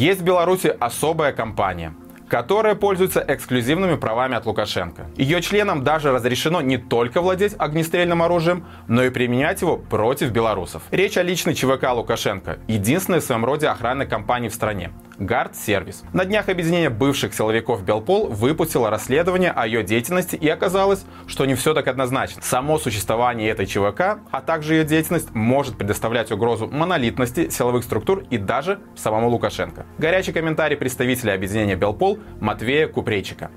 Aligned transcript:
Есть 0.00 0.22
в 0.22 0.24
Беларуси 0.24 0.74
особая 0.80 1.34
компания– 1.34 1.92
которая 2.30 2.76
пользуется 2.76 3.24
эксклюзивными 3.26 3.96
правами 3.96 4.36
от 4.36 4.46
Лукашенко. 4.46 5.06
Ее 5.16 5.42
членам 5.42 5.82
даже 5.82 6.12
разрешено 6.12 6.60
не 6.60 6.78
только 6.78 7.20
владеть 7.20 7.56
огнестрельным 7.58 8.22
оружием, 8.22 8.64
но 8.86 9.02
и 9.02 9.10
применять 9.10 9.60
его 9.62 9.76
против 9.76 10.30
белорусов. 10.30 10.84
Речь 10.92 11.16
о 11.16 11.24
личной 11.24 11.54
ЧВК 11.54 11.92
Лукашенко, 11.92 12.60
единственной 12.68 13.18
в 13.18 13.24
своем 13.24 13.44
роде 13.44 13.66
охранной 13.66 14.06
компании 14.06 14.48
в 14.48 14.54
стране. 14.54 14.92
Гард 15.20 15.54
Сервис. 15.54 16.02
На 16.14 16.24
днях 16.24 16.48
объединение 16.48 16.88
бывших 16.88 17.34
силовиков 17.34 17.84
Белпол 17.84 18.28
выпустило 18.28 18.88
расследование 18.88 19.50
о 19.50 19.66
ее 19.66 19.84
деятельности 19.84 20.34
и 20.34 20.48
оказалось, 20.48 21.04
что 21.26 21.44
не 21.44 21.54
все 21.54 21.74
так 21.74 21.86
однозначно. 21.88 22.40
Само 22.42 22.78
существование 22.78 23.50
этой 23.50 23.66
ЧВК, 23.66 24.20
а 24.30 24.40
также 24.40 24.76
ее 24.76 24.84
деятельность 24.84 25.34
может 25.34 25.76
предоставлять 25.76 26.32
угрозу 26.32 26.68
монолитности 26.68 27.50
силовых 27.50 27.84
структур 27.84 28.24
и 28.30 28.38
даже 28.38 28.80
самому 28.96 29.28
Лукашенко. 29.28 29.84
Горячий 29.98 30.32
комментарий 30.32 30.76
представителя 30.76 31.34
объединения 31.34 31.76
Белпол 31.76 32.18
Матвея 32.40 32.88
Купрейчика. 32.88 33.50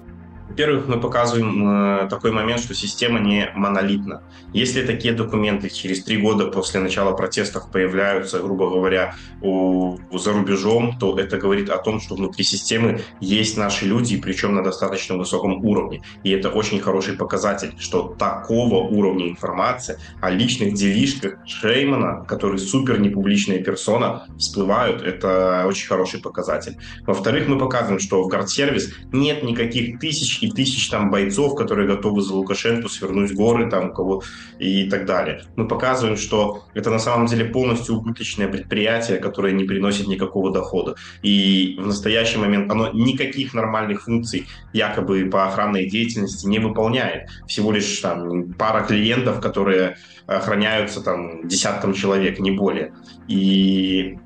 Во-первых, 0.54 0.88
мы 0.88 1.00
показываем 1.00 2.04
э, 2.04 2.08
такой 2.10 2.32
момент, 2.32 2.62
что 2.62 2.76
система 2.76 3.20
не 3.20 3.50
монолитна. 3.56 4.22
Если 4.54 4.86
такие 4.86 5.12
документы 5.12 5.68
через 5.68 6.04
три 6.04 6.18
года 6.18 6.46
после 6.46 6.80
начала 6.80 7.16
протестов 7.16 7.72
появляются, 7.72 8.38
грубо 8.38 8.70
говоря, 8.70 9.16
у, 9.42 9.98
у 10.12 10.18
за 10.20 10.32
рубежом, 10.32 10.96
то 11.00 11.18
это 11.18 11.40
говорит 11.40 11.72
о 11.72 11.80
том, 11.80 12.00
что 12.00 12.14
внутри 12.14 12.44
системы 12.44 13.02
есть 13.20 13.58
наши 13.58 13.86
люди, 13.86 14.22
причем 14.22 14.54
на 14.54 14.64
достаточно 14.64 15.18
высоком 15.18 15.66
уровне. 15.66 16.04
И 16.22 16.30
это 16.30 16.52
очень 16.52 16.80
хороший 16.80 17.18
показатель, 17.18 17.74
что 17.80 18.16
такого 18.20 18.88
уровня 18.88 19.30
информации 19.30 19.98
о 20.22 20.30
личных 20.30 20.76
делишках 20.76 21.40
Шеймана, 21.48 22.26
который 22.26 22.60
супер 22.60 23.00
непубличная 23.00 23.58
персона, 23.64 24.28
всплывают. 24.38 25.02
Это 25.02 25.66
очень 25.66 25.88
хороший 25.88 26.22
показатель. 26.22 26.78
Во-вторых, 27.08 27.48
мы 27.48 27.58
показываем, 27.58 28.00
что 28.00 28.22
в 28.22 28.28
Гардсервис 28.28 28.94
нет 29.12 29.42
никаких 29.42 30.00
тысяч 30.00 30.43
и 30.44 30.52
тысяч 30.52 30.90
там 30.90 31.10
бойцов, 31.10 31.56
которые 31.56 31.88
готовы 31.88 32.22
за 32.22 32.34
Лукашенко 32.34 32.90
свернуть 32.90 33.34
горы 33.34 33.70
там 33.70 33.94
кого 33.94 34.24
и 34.60 34.90
так 34.90 35.06
далее. 35.06 35.44
Мы 35.56 35.68
показываем, 35.68 36.18
что 36.18 36.66
это 36.74 36.90
на 36.90 37.00
самом 37.00 37.28
деле 37.28 37.46
полностью 37.46 37.96
убыточное 37.96 38.50
предприятие, 38.50 39.20
которое 39.20 39.54
не 39.54 39.64
приносит 39.64 40.08
никакого 40.08 40.52
дохода. 40.52 40.96
И 41.22 41.78
в 41.80 41.88
настоящий 41.88 42.38
момент 42.38 42.70
оно 42.70 42.92
никаких 42.92 43.54
нормальных 43.54 44.04
функций 44.04 44.48
якобы 44.74 45.30
по 45.32 45.48
охранной 45.48 45.90
деятельности 45.90 46.46
не 46.46 46.60
выполняет. 46.60 47.30
Всего 47.48 47.72
лишь 47.72 48.00
там 48.00 48.54
пара 48.54 48.84
клиентов, 48.84 49.40
которые 49.40 49.96
охраняются 50.28 51.02
там 51.02 51.48
десятком 51.48 51.94
человек, 51.94 52.40
не 52.40 52.52
более. 52.52 52.94
И 53.30 54.18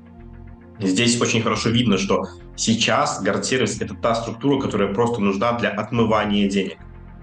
Здесь 0.80 1.20
очень 1.20 1.42
хорошо 1.42 1.70
видно, 1.70 1.98
что 1.98 2.24
сейчас 2.58 3.22
гардсервис— 3.22 3.80
это 3.80 3.94
та 3.94 4.14
структура, 4.14 4.60
которая 4.60 4.92
просто 4.92 5.20
нужна 5.20 5.52
для 5.52 5.70
отмывания 5.70 6.48
денег. 6.48 6.76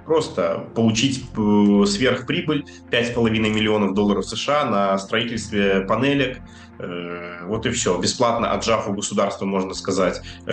Просто 0.06 0.68
получить 0.76 1.26
э, 1.36 1.86
сверхприбыль 1.88 2.66
5,5 2.92 3.30
миллионов 3.30 3.96
долларов 3.96 4.26
США 4.26 4.66
на 4.66 4.98
строительстве 5.00 5.82
панелек, 5.82 6.42
э, 6.78 7.46
вот 7.48 7.66
и 7.66 7.72
все. 7.72 8.00
Бесплатно 8.00 8.52
отжав 8.52 8.88
у 8.88 8.94
государства, 8.94 9.46
можно 9.46 9.74
сказать, 9.74 10.22
э, 10.46 10.52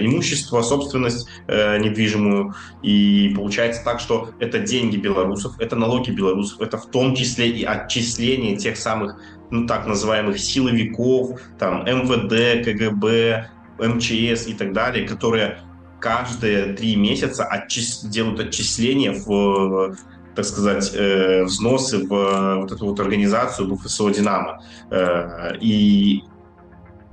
имущество, 0.00 0.62
собственность 0.62 1.28
недвижимую. 1.46 2.54
И 2.82 3.34
получается 3.36 3.84
так, 3.84 4.00
что 4.00 4.30
это 4.40 4.58
деньги 4.60 4.96
белорусов, 4.96 5.60
это 5.60 5.76
налоги 5.76 6.10
белорусов, 6.10 6.62
это 6.62 6.78
в 6.78 6.86
том 6.86 7.14
числе 7.14 7.50
и 7.50 7.64
отчисление 7.64 8.56
тех 8.56 8.78
самых 8.78 9.20
ну, 9.50 9.66
так 9.66 9.86
называемых 9.86 10.38
силовиков, 10.38 11.40
там, 11.58 11.84
МВД, 11.84 12.64
КГБ, 12.64 13.50
МЧС 13.82 14.46
и 14.46 14.54
так 14.54 14.72
далее, 14.72 15.06
которые 15.06 15.58
каждые 16.00 16.74
три 16.74 16.96
месяца 16.96 17.44
отчис... 17.44 18.02
делают 18.02 18.40
отчисления 18.40 19.12
в 19.12 19.96
так 20.34 20.44
сказать, 20.44 20.92
э, 20.94 21.42
взносы 21.44 22.06
в 22.06 22.60
вот 22.60 22.70
эту 22.70 22.86
вот 22.86 23.00
организацию 23.00 23.68
БФСО 23.68 24.10
«Динамо». 24.10 24.62
Э, 24.90 25.56
и 25.60 26.22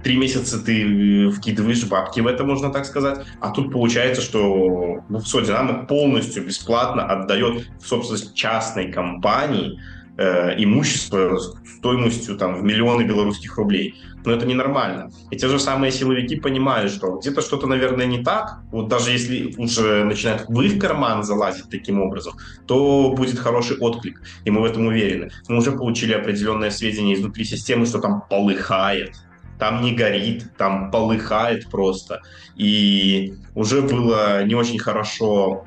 три 0.03 0.17
месяца 0.17 0.63
ты 0.63 1.29
вкидываешь 1.31 1.83
бабки 1.85 2.19
в 2.19 2.27
это, 2.27 2.43
можно 2.43 2.71
так 2.71 2.85
сказать, 2.85 3.25
а 3.41 3.49
тут 3.49 3.71
получается, 3.71 4.21
что 4.21 4.99
БФСО 5.09 5.41
«Динамо» 5.41 5.85
полностью 5.85 6.45
бесплатно 6.45 7.05
отдает 7.05 7.67
в 7.81 7.87
собственность 7.87 8.35
частной 8.35 8.91
компании 8.91 9.79
э, 10.17 10.55
имущество 10.57 11.39
стоимостью 11.77 12.37
там, 12.37 12.55
в 12.55 12.63
миллионы 12.63 13.03
белорусских 13.03 13.57
рублей. 13.57 13.95
Но 14.25 14.33
это 14.33 14.45
ненормально. 14.45 15.09
И 15.31 15.37
те 15.37 15.47
же 15.47 15.59
самые 15.59 15.91
силовики 15.91 16.35
понимают, 16.35 16.91
что 16.91 17.17
где-то 17.17 17.41
что-то, 17.41 17.67
наверное, 17.67 18.05
не 18.05 18.23
так. 18.23 18.59
Вот 18.71 18.89
даже 18.89 19.11
если 19.11 19.53
уже 19.57 20.03
начинают 20.03 20.45
в 20.49 20.61
их 20.61 20.79
карман 20.79 21.23
залазить 21.23 21.69
таким 21.69 22.01
образом, 22.01 22.33
то 22.65 23.13
будет 23.15 23.39
хороший 23.39 23.77
отклик. 23.77 24.21
И 24.43 24.51
мы 24.51 24.61
в 24.61 24.65
этом 24.65 24.87
уверены. 24.87 25.31
Мы 25.47 25.57
уже 25.57 25.71
получили 25.71 26.13
определенные 26.13 26.71
сведения 26.71 27.13
изнутри 27.13 27.45
системы, 27.45 27.85
что 27.85 27.99
там 27.99 28.23
полыхает 28.29 29.15
там 29.59 29.81
не 29.81 29.93
горит, 29.93 30.51
там 30.57 30.91
полыхает 30.91 31.69
просто. 31.69 32.21
И 32.55 33.33
уже 33.55 33.81
было 33.81 34.43
не 34.43 34.55
очень 34.55 34.79
хорошо, 34.79 35.65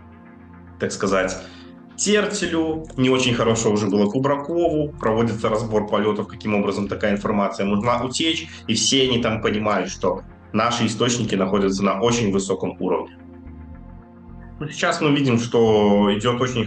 так 0.78 0.92
сказать, 0.92 1.36
Тертелю, 2.00 2.86
не 2.96 3.10
очень 3.10 3.34
хорошо 3.34 3.70
уже 3.70 3.86
было 3.86 4.10
Кубракову, 4.10 4.88
проводится 4.88 5.50
разбор 5.50 5.86
полетов, 5.86 6.28
каким 6.28 6.54
образом 6.54 6.88
такая 6.88 7.12
информация 7.12 7.66
могла 7.66 8.00
утечь, 8.02 8.48
и 8.66 8.74
все 8.74 9.02
они 9.02 9.20
там 9.20 9.42
понимают, 9.42 9.90
что 9.90 10.22
наши 10.54 10.86
источники 10.86 11.34
находятся 11.34 11.84
на 11.84 12.00
очень 12.00 12.32
высоком 12.32 12.74
уровне. 12.80 13.18
Сейчас 14.70 15.02
мы 15.02 15.14
видим, 15.14 15.38
что 15.38 16.10
идет 16.16 16.40
очень 16.40 16.66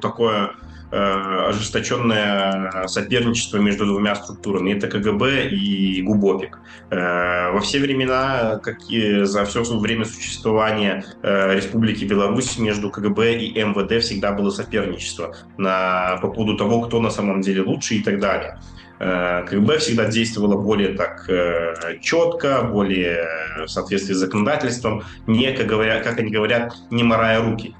такое 0.00 0.52
ожесточенное 0.90 2.86
соперничество 2.86 3.58
между 3.58 3.86
двумя 3.86 4.14
структурами. 4.14 4.72
Это 4.72 4.88
КГБ 4.88 5.48
и 5.48 6.02
ГУБОПИК. 6.02 6.58
Э, 6.90 7.50
во 7.50 7.60
все 7.60 7.80
времена, 7.80 8.60
как 8.62 8.88
и 8.88 9.24
за 9.24 9.44
все 9.44 9.62
время 9.62 10.04
существования 10.04 11.04
э, 11.22 11.54
Республики 11.54 12.04
Беларусь 12.04 12.58
между 12.58 12.90
КГБ 12.90 13.38
и 13.38 13.62
МВД 13.62 14.02
всегда 14.02 14.32
было 14.32 14.50
соперничество 14.50 15.34
на, 15.58 16.18
по 16.22 16.28
поводу 16.28 16.56
того, 16.56 16.82
кто 16.82 17.00
на 17.00 17.10
самом 17.10 17.40
деле 17.40 17.62
лучше 17.62 17.96
и 17.96 18.02
так 18.02 18.20
далее. 18.20 18.58
КГБ 18.98 19.76
всегда 19.76 20.06
действовало 20.06 20.56
более 20.56 20.94
так 20.94 21.28
четко, 22.00 22.62
более 22.62 23.28
в 23.66 23.68
соответствии 23.68 24.14
с 24.14 24.16
законодательством, 24.16 25.02
не, 25.26 25.52
как, 25.52 25.66
говорят, 25.66 26.02
как 26.02 26.18
они 26.18 26.30
говорят, 26.30 26.74
не 26.90 27.02
морая 27.02 27.42
руки. 27.42 27.74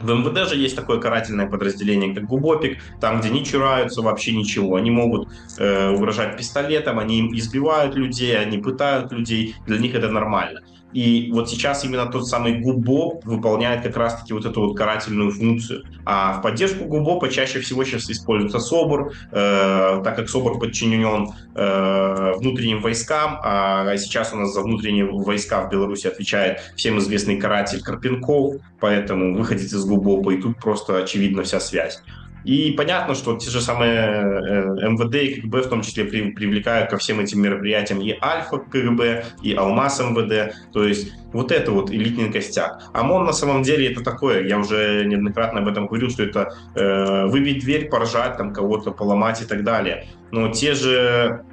В 0.00 0.10
МВД 0.10 0.48
же 0.48 0.56
есть 0.56 0.76
такое 0.76 0.98
карательное 0.98 1.46
подразделение, 1.46 2.14
как 2.14 2.24
ГУБОПИК, 2.24 2.78
там, 3.00 3.20
где 3.20 3.30
не 3.30 3.44
чураются 3.44 4.02
вообще 4.02 4.32
ничего. 4.32 4.76
Они 4.76 4.90
могут 4.90 5.28
э, 5.58 5.90
угрожать 5.90 6.36
пистолетом, 6.36 6.98
они 6.98 7.30
избивают 7.38 7.94
людей, 7.94 8.36
они 8.36 8.58
пытают 8.58 9.12
людей. 9.12 9.54
Для 9.66 9.78
них 9.78 9.94
это 9.94 10.10
нормально. 10.10 10.62
И 10.94 11.30
вот 11.32 11.50
сейчас 11.50 11.84
именно 11.84 12.06
тот 12.06 12.26
самый 12.28 12.60
ГУБО 12.60 13.20
выполняет 13.24 13.82
как 13.82 13.96
раз-таки 13.96 14.32
вот 14.32 14.46
эту 14.46 14.62
вот 14.62 14.76
карательную 14.76 15.32
функцию. 15.32 15.84
А 16.06 16.38
в 16.38 16.42
поддержку 16.42 16.84
ГУБОПа 16.84 17.28
чаще 17.28 17.60
всего 17.60 17.84
сейчас 17.84 18.08
используется 18.08 18.60
СОБР, 18.60 19.12
э, 19.32 20.00
так 20.04 20.16
как 20.16 20.28
СОБР 20.28 20.58
подчинен 20.58 21.30
э, 21.54 22.32
внутренним 22.36 22.80
войскам, 22.80 23.38
а 23.42 23.96
сейчас 23.96 24.32
у 24.32 24.36
нас 24.36 24.54
за 24.54 24.62
внутренние 24.62 25.06
войска 25.06 25.62
в 25.62 25.70
Беларуси 25.70 26.06
отвечает 26.06 26.60
всем 26.76 26.98
известный 26.98 27.36
каратель 27.36 27.82
Карпенков, 27.82 28.56
поэтому 28.78 29.36
выходить 29.36 29.72
из 29.72 29.84
ГУБОПа, 29.84 30.30
и 30.30 30.40
тут 30.40 30.58
просто 30.58 30.98
очевидна 30.98 31.42
вся 31.42 31.58
связь. 31.58 32.00
И 32.44 32.72
понятно, 32.72 33.14
что 33.14 33.36
те 33.36 33.50
же 33.50 33.60
самые 33.60 33.92
э, 33.92 34.88
МВД 34.88 35.14
и 35.14 35.40
КГБ 35.40 35.62
в 35.62 35.68
том 35.68 35.82
числе 35.82 36.04
при, 36.04 36.30
привлекают 36.30 36.90
ко 36.90 36.98
всем 36.98 37.20
этим 37.20 37.40
мероприятиям 37.40 38.00
и 38.00 38.16
Альфа 38.20 38.58
КГБ, 38.58 39.24
и 39.42 39.54
Алмаз 39.54 40.00
МВД. 40.00 40.54
То 40.72 40.84
есть 40.84 41.12
вот 41.32 41.50
это 41.50 41.72
вот 41.72 41.90
элитный 41.90 42.30
костяк. 42.30 42.82
ОМОН 42.92 43.24
на 43.24 43.32
самом 43.32 43.62
деле 43.62 43.90
это 43.90 44.02
такое, 44.02 44.46
я 44.46 44.58
уже 44.58 45.04
неоднократно 45.06 45.60
об 45.60 45.68
этом 45.68 45.86
говорил, 45.86 46.10
что 46.10 46.22
это 46.22 46.54
э, 46.74 47.26
выбить 47.26 47.60
дверь, 47.60 47.88
поржать, 47.88 48.36
там 48.36 48.52
кого-то 48.52 48.92
поломать 48.92 49.42
и 49.42 49.44
так 49.44 49.64
далее. 49.64 50.06
Но 50.30 50.48
те 50.48 50.74
же 50.74 51.44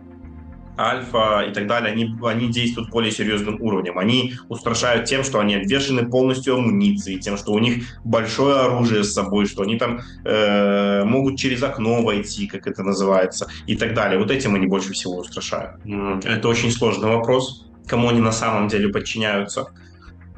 альфа 0.81 1.45
и 1.49 1.53
так 1.53 1.67
далее, 1.67 1.91
они, 1.91 2.15
они 2.23 2.49
действуют 2.49 2.89
более 2.89 3.11
серьезным 3.11 3.61
уровнем. 3.61 3.97
Они 3.97 4.33
устрашают 4.49 5.05
тем, 5.05 5.23
что 5.23 5.39
они 5.39 5.55
обвешены 5.55 6.09
полностью 6.09 6.55
амуницией, 6.55 7.19
тем, 7.19 7.37
что 7.37 7.53
у 7.53 7.59
них 7.59 7.99
большое 8.03 8.55
оружие 8.61 9.03
с 9.03 9.13
собой, 9.13 9.45
что 9.45 9.63
они 9.63 9.77
там 9.77 10.01
э, 10.25 11.03
могут 11.03 11.37
через 11.37 11.63
окно 11.63 12.01
войти, 12.01 12.47
как 12.47 12.67
это 12.67 12.83
называется, 12.83 13.47
и 13.67 13.75
так 13.75 13.93
далее. 13.93 14.19
Вот 14.19 14.31
этим 14.31 14.55
они 14.55 14.67
больше 14.67 14.93
всего 14.93 15.17
устрашают. 15.17 15.75
Это 16.23 16.47
очень 16.47 16.71
сложный 16.71 17.09
вопрос, 17.09 17.67
кому 17.87 18.09
они 18.09 18.21
на 18.21 18.31
самом 18.31 18.67
деле 18.67 18.89
подчиняются. 18.89 19.67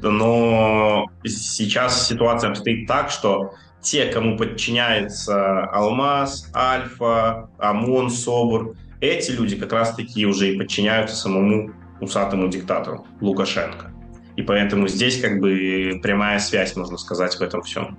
Но 0.02 1.06
сейчас 1.24 2.08
ситуация 2.08 2.50
обстоит 2.50 2.88
так, 2.88 3.10
что 3.10 3.54
те, 3.82 4.06
кому 4.06 4.38
подчиняется 4.38 5.66
Алмаз, 5.66 6.50
Альфа, 6.56 7.50
ОМОН, 7.60 8.10
СОБР, 8.10 8.76
эти 9.04 9.32
люди 9.32 9.56
как 9.56 9.74
раз-таки 9.74 10.26
уже 10.26 10.54
и 10.54 10.58
подчиняются 10.58 11.16
самому 11.16 11.72
усатому 12.00 12.48
диктатору 12.48 13.06
Лукашенко. 13.22 13.92
И 14.36 14.42
поэтому 14.42 14.88
здесь 14.88 15.22
как 15.22 15.40
бы 15.40 16.00
прямая 16.02 16.40
связь, 16.40 16.76
можно 16.76 16.98
сказать, 16.98 17.36
в 17.36 17.42
этом 17.42 17.62
всем. 17.62 17.98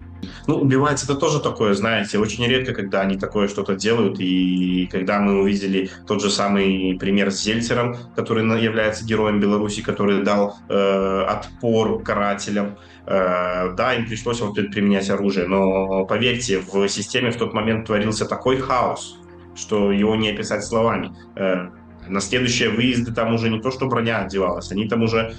Ну, 0.49 0.57
убивать 0.57 1.03
это 1.05 1.15
тоже 1.15 1.39
такое, 1.39 1.75
знаете, 1.75 2.19
очень 2.19 2.45
редко, 2.47 2.73
когда 2.73 3.03
они 3.03 3.17
такое 3.17 3.47
что-то 3.47 3.77
делают. 3.77 4.19
И 4.19 4.89
когда 4.91 5.21
мы 5.21 5.41
увидели 5.41 5.91
тот 6.09 6.21
же 6.21 6.31
самый 6.31 6.97
пример 6.99 7.31
с 7.31 7.41
Зельцером, 7.41 7.97
который 8.17 8.45
является 8.61 9.05
героем 9.05 9.39
Беларуси, 9.39 9.81
который 9.81 10.25
дал 10.25 10.57
э, 10.69 11.25
отпор 11.29 12.03
карателям, 12.03 12.79
э, 13.07 13.75
да, 13.77 13.95
им 13.95 14.07
пришлось 14.07 14.41
вот 14.41 14.55
применять 14.55 15.11
оружие. 15.11 15.47
Но 15.47 16.05
поверьте, 16.05 16.59
в 16.59 16.89
системе 16.89 17.31
в 17.31 17.37
тот 17.37 17.55
момент 17.55 17.87
творился 17.87 18.27
такой 18.27 18.57
хаос, 18.57 19.19
что 19.55 19.93
его 19.93 20.17
не 20.17 20.31
описать 20.31 20.65
словами. 20.65 21.15
Э, 21.37 21.69
на 22.09 22.21
следующие 22.21 22.71
выезды 22.71 23.13
там 23.13 23.35
уже 23.35 23.51
не 23.51 23.61
то, 23.61 23.71
что 23.71 23.87
броня 23.87 24.25
одевалась, 24.25 24.71
они 24.73 24.89
там 24.89 25.03
уже 25.03 25.35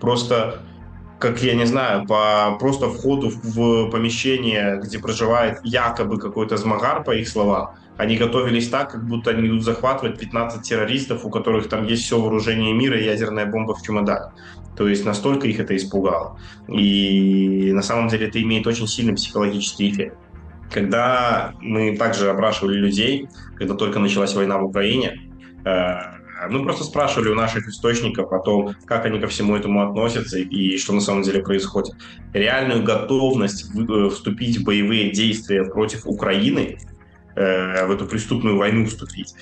просто 0.00 0.60
как 1.18 1.42
я 1.42 1.54
не 1.54 1.64
знаю, 1.64 2.06
по 2.06 2.56
просто 2.60 2.90
входу 2.90 3.30
в 3.30 3.88
помещение, 3.88 4.78
где 4.82 4.98
проживает 4.98 5.60
якобы 5.62 6.18
какой-то 6.18 6.58
змагар, 6.58 7.02
по 7.02 7.12
их 7.12 7.28
словам, 7.28 7.76
они 7.96 8.16
готовились 8.16 8.68
так, 8.68 8.90
как 8.90 9.06
будто 9.06 9.30
они 9.30 9.48
идут 9.48 9.62
захватывать 9.62 10.18
15 10.18 10.62
террористов, 10.62 11.24
у 11.24 11.30
которых 11.30 11.68
там 11.68 11.86
есть 11.86 12.02
все 12.02 12.20
вооружение 12.20 12.74
мира 12.74 12.98
и 12.98 13.04
ядерная 13.04 13.46
бомба 13.46 13.74
в 13.74 13.82
чемодане. 13.82 14.32
То 14.76 14.88
есть 14.88 15.04
настолько 15.04 15.46
их 15.46 15.60
это 15.60 15.76
испугало. 15.76 16.38
И 16.68 17.70
на 17.72 17.82
самом 17.82 18.08
деле 18.08 18.26
это 18.26 18.42
имеет 18.42 18.66
очень 18.66 18.88
сильный 18.88 19.14
психологический 19.14 19.90
эффект. 19.90 20.18
Когда 20.74 21.54
мы 21.60 21.96
также 21.96 22.28
опрашивали 22.28 22.76
людей, 22.78 23.28
когда 23.56 23.74
только 23.74 24.00
началась 24.00 24.34
война 24.34 24.58
в 24.58 24.64
Украине, 24.64 25.30
э, 25.64 25.94
мы 26.50 26.64
просто 26.64 26.82
спрашивали 26.82 27.28
у 27.28 27.36
наших 27.36 27.68
источников 27.68 28.32
о 28.32 28.40
том, 28.40 28.74
как 28.84 29.06
они 29.06 29.20
ко 29.20 29.28
всему 29.28 29.54
этому 29.54 29.88
относятся 29.88 30.36
и 30.40 30.76
что 30.78 30.92
на 30.92 31.00
самом 31.00 31.22
деле 31.22 31.44
происходит. 31.44 31.94
Реальную 32.32 32.82
готовность 32.82 33.70
э, 33.72 34.08
вступить 34.08 34.58
в 34.58 34.64
боевые 34.64 35.12
действия 35.12 35.62
против 35.62 36.06
Украины, 36.06 36.76
э, 37.36 37.86
в 37.86 37.92
эту 37.92 38.06
преступную 38.06 38.56
войну 38.56 38.86
вступить, 38.86 39.32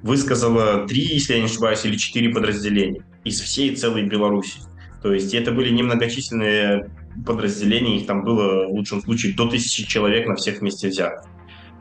высказало 0.00 0.88
три, 0.88 1.02
если 1.02 1.34
я 1.34 1.40
не 1.40 1.44
ошибаюсь, 1.44 1.84
или 1.84 1.96
четыре 1.96 2.30
подразделения 2.30 3.04
из 3.22 3.38
всей 3.38 3.76
целой 3.76 4.04
Беларуси. 4.04 4.60
То 5.02 5.12
есть 5.12 5.34
это 5.34 5.52
были 5.52 5.68
немногочисленные 5.68 6.90
подразделения, 7.26 7.98
их 7.98 8.06
там 8.06 8.24
было 8.24 8.66
в 8.66 8.70
лучшем 8.70 9.02
случае 9.02 9.34
до 9.34 9.48
тысячи 9.48 9.86
человек 9.86 10.26
на 10.26 10.36
всех 10.36 10.60
вместе 10.60 10.88
взятых. 10.88 11.26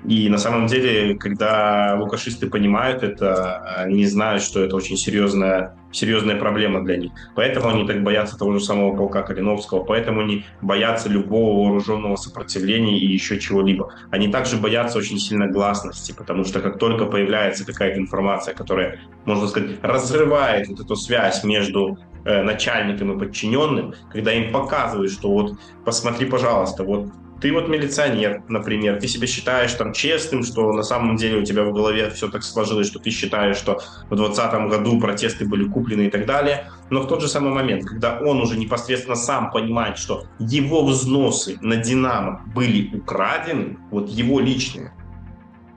И 0.05 0.29
на 0.29 0.37
самом 0.37 0.67
деле, 0.67 1.15
когда 1.15 1.97
лукашисты 1.99 2.47
понимают 2.47 3.03
это, 3.03 3.57
они 3.75 4.05
знают, 4.05 4.41
что 4.41 4.63
это 4.63 4.77
очень 4.77 4.95
серьезная, 4.95 5.75
серьезная 5.91 6.37
проблема 6.37 6.85
для 6.85 6.95
них. 6.95 7.11
Поэтому 7.35 7.67
они 7.67 7.85
так 7.85 8.01
боятся 8.01 8.37
того 8.37 8.53
же 8.53 8.61
самого 8.61 8.95
полка 8.95 9.23
Калиновского, 9.23 9.83
поэтому 9.83 10.21
они 10.21 10.45
боятся 10.61 11.09
любого 11.09 11.67
вооруженного 11.67 12.15
сопротивления 12.15 12.97
и 12.97 13.07
еще 13.07 13.39
чего-либо. 13.39 13.93
Они 14.09 14.29
также 14.29 14.55
боятся 14.55 14.99
очень 14.99 15.19
сильно 15.19 15.47
гласности, 15.47 16.13
потому 16.17 16.45
что 16.45 16.61
как 16.61 16.79
только 16.79 17.05
появляется 17.05 17.65
какая-то 17.65 17.99
информация, 17.99 18.53
которая, 18.53 19.01
можно 19.25 19.47
сказать, 19.47 19.71
разрывает 19.81 20.69
вот 20.69 20.79
эту 20.79 20.95
связь 20.95 21.43
между 21.43 21.97
э, 22.25 22.43
начальником 22.43 23.11
и 23.11 23.19
подчиненным, 23.19 23.93
когда 24.11 24.33
им 24.33 24.51
показывают, 24.51 25.11
что 25.11 25.29
вот 25.31 25.57
посмотри, 25.85 26.25
пожалуйста, 26.25 26.83
вот 26.83 27.09
ты 27.41 27.53
вот 27.53 27.69
милиционер, 27.69 28.43
например, 28.47 28.99
ты 28.99 29.07
себя 29.07 29.27
считаешь 29.27 29.73
там 29.73 29.93
честным, 29.93 30.43
что 30.43 30.73
на 30.73 30.83
самом 30.83 31.15
деле 31.15 31.37
у 31.37 31.45
тебя 31.45 31.63
в 31.63 31.73
голове 31.73 32.09
все 32.09 32.29
так 32.29 32.43
сложилось, 32.43 32.87
что 32.87 32.99
ты 32.99 33.11
считаешь, 33.11 33.55
что 33.55 33.79
в 34.09 34.15
2020 34.15 34.69
году 34.69 34.99
протесты 34.99 35.45
были 35.45 35.67
куплены 35.67 36.03
и 36.03 36.09
так 36.09 36.25
далее. 36.25 36.69
Но 36.89 37.01
в 37.01 37.07
тот 37.07 37.21
же 37.21 37.27
самый 37.27 37.53
момент, 37.53 37.85
когда 37.85 38.19
он 38.19 38.41
уже 38.41 38.57
непосредственно 38.57 39.15
сам 39.15 39.51
понимает, 39.51 39.97
что 39.97 40.25
его 40.39 40.85
взносы 40.85 41.57
на 41.61 41.77
Динамо 41.77 42.41
были 42.53 42.95
украдены, 42.95 43.77
вот 43.89 44.09
его 44.09 44.39
личные, 44.39 44.93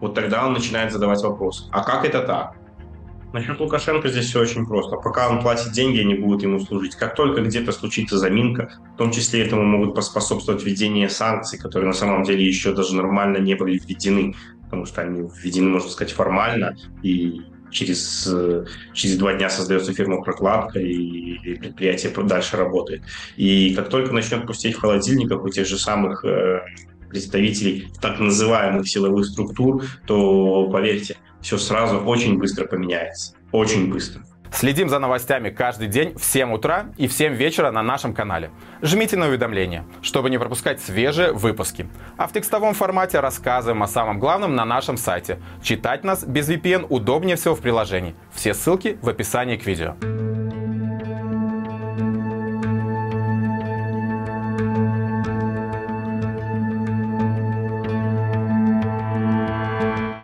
вот 0.01 0.15
тогда 0.15 0.47
он 0.47 0.53
начинает 0.53 0.93
задавать 0.93 1.23
вопрос, 1.23 1.69
а 1.71 1.85
как 1.85 2.05
это 2.05 2.23
так? 2.23 2.57
Насчет 3.33 3.59
Лукашенко 3.61 4.09
здесь 4.09 4.27
все 4.27 4.41
очень 4.41 4.67
просто. 4.67 4.97
Пока 4.97 5.31
он 5.31 5.41
платит 5.41 5.73
деньги, 5.73 6.01
они 6.01 6.15
будут 6.15 6.43
ему 6.43 6.61
служить. 6.61 6.97
Как 6.97 7.15
только 7.15 7.41
где-то 7.41 7.73
случится 7.73 8.19
заминка, 8.19 8.71
в 8.95 8.99
том 8.99 9.11
числе 9.11 9.45
этому 9.45 9.63
могут 9.63 9.95
поспособствовать 9.95 10.63
введение 10.63 11.09
санкций, 11.09 11.59
которые 11.59 11.89
на 11.89 11.95
самом 11.95 12.25
деле 12.25 12.47
еще 12.47 12.75
даже 12.75 12.95
нормально 12.95 13.39
не 13.39 13.55
были 13.55 13.79
введены, 13.79 14.35
потому 14.65 14.85
что 14.85 15.03
они 15.03 15.29
введены, 15.43 15.71
можно 15.71 15.89
сказать, 15.89 16.13
формально, 16.13 16.77
и 17.03 17.41
через, 17.71 18.31
через 18.93 19.17
два 19.17 19.33
дня 19.35 19.49
создается 19.49 19.95
фирма 19.95 20.23
прокладка, 20.23 20.79
и 20.79 21.57
предприятие 21.57 22.13
дальше 22.25 22.57
работает. 22.57 23.03
И 23.37 23.75
как 23.75 23.89
только 23.89 24.13
начнет 24.13 24.47
пустить 24.47 24.77
в 24.77 24.81
холодильниках 24.81 25.43
у 25.43 25.49
тех 25.49 25.67
же 25.67 25.79
самых 25.79 26.25
э, 26.25 26.61
представителей 27.09 27.89
так 28.01 28.21
называемых 28.21 28.89
силовых 28.89 29.27
структур, 29.27 29.85
то, 30.07 30.69
поверьте, 30.71 31.17
все 31.43 31.59
сразу 31.59 31.99
очень 31.99 32.39
быстро 32.39 32.67
поменяется. 32.67 33.35
Очень 33.51 33.91
быстро. 33.91 34.23
Следим 34.53 34.91
за 34.91 34.99
новостями 34.99 35.49
каждый 35.49 35.89
день 35.89 36.15
в 36.17 36.25
7 36.25 36.53
утра 36.53 36.87
и 36.99 37.09
в 37.09 37.13
7 37.13 37.35
вечера 37.35 37.71
на 37.71 37.83
нашем 37.83 38.13
канале. 38.13 38.51
Жмите 38.83 39.17
на 39.17 39.29
уведомления, 39.29 39.85
чтобы 40.03 40.29
не 40.29 40.39
пропускать 40.39 40.81
свежие 40.81 41.33
выпуски. 41.33 41.89
А 42.19 42.27
в 42.27 42.33
текстовом 42.33 42.75
формате 42.75 43.21
рассказываем 43.21 43.83
о 43.83 43.89
самом 43.89 44.19
главном 44.19 44.55
на 44.55 44.67
нашем 44.67 44.99
сайте. 44.99 45.41
Читать 45.63 46.05
нас 46.05 46.25
без 46.25 46.51
VPN 46.51 46.87
удобнее 46.89 47.37
всего 47.37 47.55
в 47.55 47.61
приложении. 47.61 48.15
Все 48.33 48.53
ссылки 48.53 48.99
в 49.01 49.09
описании 49.09 49.57
к 49.57 49.65
видео. 49.65 49.97